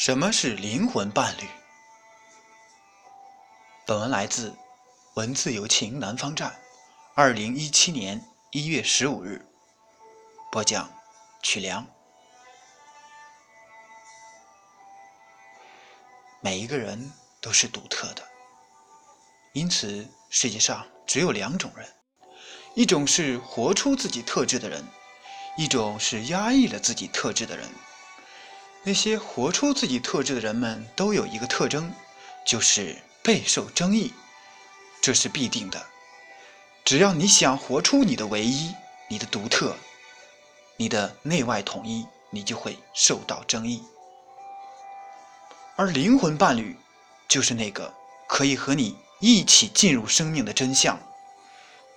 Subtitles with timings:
[0.00, 1.46] 什么是灵魂伴侣？
[3.84, 4.56] 本文来自
[5.12, 6.58] 文字有情南方站，
[7.14, 9.44] 二零一七年一月十五日。
[10.50, 10.90] 播讲
[11.42, 11.86] 曲良。
[16.40, 18.26] 每一个人都是独特的，
[19.52, 21.86] 因此世界上只有两种人：
[22.74, 24.82] 一种是活出自己特质的人，
[25.58, 27.68] 一种是压抑了自己特质的人。
[28.82, 31.92] 那些活出自己特质的人们都有一个特征，
[32.46, 34.12] 就是备受争议。
[35.02, 35.86] 这是必定的。
[36.84, 38.74] 只要你想活出你的唯一、
[39.08, 39.76] 你的独特、
[40.76, 43.82] 你的内外统一，你就会受到争议。
[45.76, 46.76] 而灵魂伴侣，
[47.28, 47.94] 就是那个
[48.26, 50.98] 可以和你一起进入生命的真相，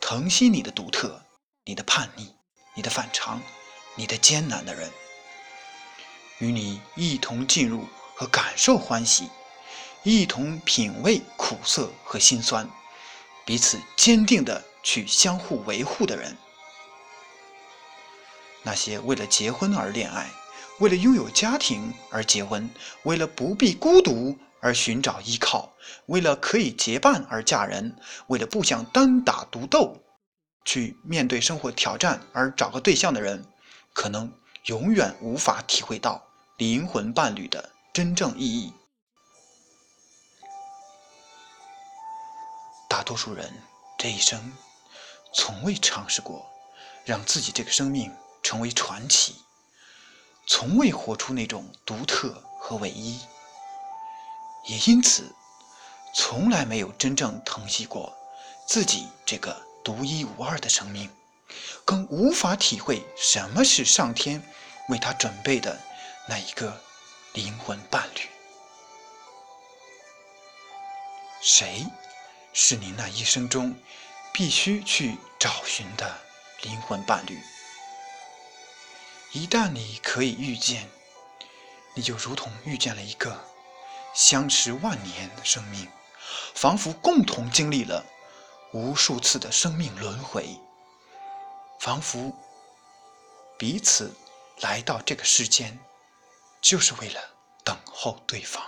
[0.00, 1.22] 疼惜你的独特、
[1.64, 2.34] 你的叛逆、
[2.74, 3.40] 你的反常、
[3.94, 4.90] 你的艰难的人。
[6.40, 9.30] 与你一同进入和感受欢喜，
[10.02, 12.68] 一同品味苦涩和辛酸，
[13.44, 16.36] 彼此坚定的去相互维护的人。
[18.62, 20.30] 那些为了结婚而恋爱，
[20.78, 22.68] 为了拥有家庭而结婚，
[23.04, 25.70] 为了不必孤独而寻找依靠，
[26.06, 27.94] 为了可以结伴而嫁人，
[28.28, 30.02] 为了不想单打独斗
[30.64, 33.44] 去面对生活挑战而找个对象的人，
[33.92, 34.32] 可能
[34.66, 36.22] 永远无法体会到。
[36.60, 38.70] 灵魂伴侣的真正意义。
[42.86, 43.50] 大多数人
[43.98, 44.52] 这一生
[45.32, 46.46] 从未尝试过
[47.06, 49.36] 让自己这个生命成为传奇，
[50.46, 53.18] 从未活出那种独特和唯一，
[54.66, 55.34] 也因此
[56.14, 58.14] 从来没有真正疼惜过
[58.68, 61.08] 自己这个独一无二的生命，
[61.86, 64.42] 更无法体会什么是上天
[64.90, 65.80] 为他准备的。
[66.30, 66.80] 那一个
[67.32, 68.20] 灵魂伴侣，
[71.42, 71.84] 谁
[72.52, 73.76] 是你那一生中
[74.32, 76.16] 必须去找寻的
[76.62, 77.36] 灵魂伴侣？
[79.32, 80.88] 一旦你可以遇见，
[81.96, 83.36] 你就如同遇见了一个
[84.14, 85.88] 相识万年的生命，
[86.54, 88.06] 仿佛共同经历了
[88.72, 90.56] 无数次的生命轮回，
[91.80, 92.32] 仿佛
[93.58, 94.14] 彼此
[94.60, 95.76] 来到这个世间。
[96.60, 97.20] 就是为了
[97.64, 98.62] 等候对方，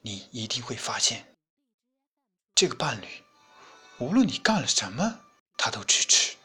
[0.00, 1.36] 你一定会发现，
[2.54, 3.06] 这个伴侣，
[3.98, 5.20] 无论你干了什么，
[5.56, 6.36] 他都支持；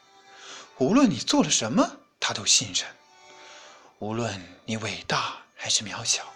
[0.78, 2.86] 无论你做了什么，他都信任；
[4.00, 6.32] 无论你伟大还是渺小，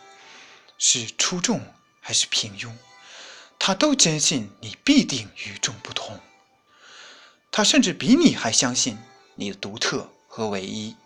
[0.78, 1.60] 是出众
[2.00, 2.72] 还是平庸，
[3.58, 6.18] 他都坚信你必定与众不同。
[7.50, 8.96] 他甚至比你还相信
[9.34, 10.96] 你的独特和唯一。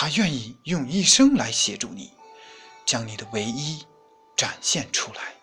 [0.00, 2.10] 他愿意用一生来协助你，
[2.86, 3.86] 将你的唯一
[4.34, 5.34] 展现出来。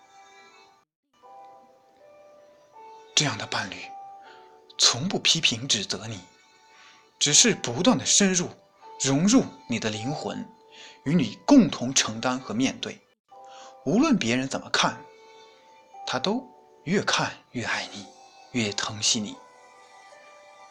[3.16, 3.76] 这样的伴侣，
[4.80, 6.20] 从不批评指责你，
[7.20, 8.50] 只是不断的深入
[9.00, 10.44] 融入你的灵魂，
[11.06, 13.00] 与你共同承担和面对。
[13.86, 15.00] 无论别人怎么看，
[16.08, 16.44] 他都
[16.86, 18.08] 越看越爱你，
[18.54, 19.38] 越疼惜你。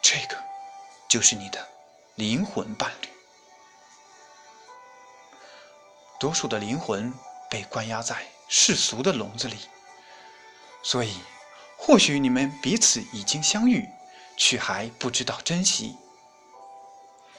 [0.01, 0.37] 这个
[1.07, 1.65] 就是你的
[2.15, 3.07] 灵魂伴侣。
[6.19, 7.13] 多数的灵魂
[7.49, 9.55] 被关押在世俗的笼子里，
[10.81, 11.15] 所以
[11.77, 13.87] 或许你们彼此已经相遇，
[14.35, 15.95] 却还不知道珍惜，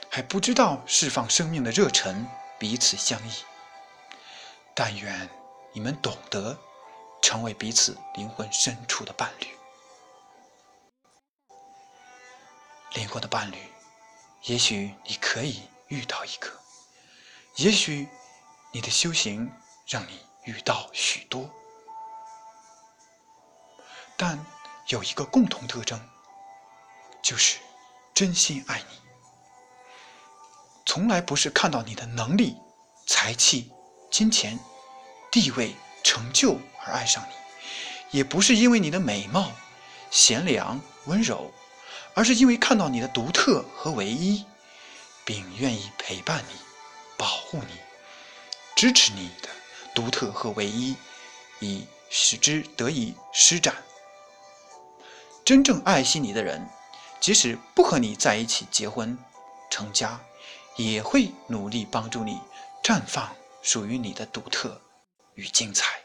[0.09, 2.25] 还不知道释放生命的热忱，
[2.57, 3.33] 彼此相依。
[4.75, 5.29] 但愿
[5.73, 6.57] 你们懂得
[7.21, 9.49] 成为彼此灵魂深处的伴侣。
[12.95, 13.59] 灵魂的伴侣，
[14.45, 16.49] 也许你可以遇到一个，
[17.57, 18.09] 也许。
[18.71, 19.51] 你的修行
[19.87, 21.49] 让你遇到许多，
[24.17, 24.39] 但
[24.89, 25.99] 有一个共同特征，
[27.23, 27.59] 就是
[28.15, 28.99] 真心爱你。
[30.85, 32.57] 从来不是看到你的能力、
[33.07, 33.73] 才气、
[34.11, 34.59] 金钱、
[35.31, 39.51] 地位、成就而爱上你，也不是因为你的美貌、
[40.11, 41.53] 贤良、温柔，
[42.15, 44.45] 而是因为看到你的独特和唯一，
[45.25, 46.55] 并愿意陪伴你、
[47.17, 47.88] 保护你。
[48.79, 49.49] 支持你的
[49.93, 50.95] 独特和唯一，
[51.59, 53.75] 以使之得以施展。
[55.45, 56.65] 真正爱惜你的人，
[57.19, 59.19] 即使不和你在一起结婚
[59.69, 60.21] 成家，
[60.77, 62.41] 也会努力帮助你
[62.81, 64.81] 绽放属于你的独特
[65.35, 66.01] 与精彩。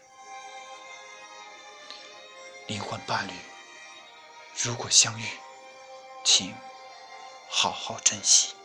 [2.65, 3.33] 灵魂伴侣，
[4.63, 5.25] 如果相遇，
[6.23, 6.51] 请
[7.51, 8.55] 好好珍惜。